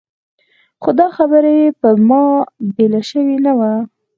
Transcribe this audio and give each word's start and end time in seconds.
خو 0.81 0.89
دا 0.99 1.07
خبره 1.17 1.51
یې 1.59 1.67
پر 1.81 1.95
ما 2.07 2.23
بېله 2.75 3.01
شوې 3.09 3.37
نه 3.45 3.51
وه. 3.57 3.71